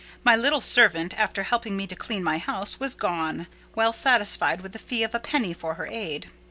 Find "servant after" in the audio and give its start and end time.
0.61-1.43